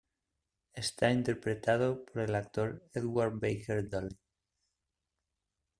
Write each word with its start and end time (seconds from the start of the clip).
Está 0.73 1.11
interpretado 1.11 2.03
por 2.05 2.23
el 2.23 2.33
actor 2.33 2.83
Edward 2.91 3.33
Baker-Duly. 3.39 4.17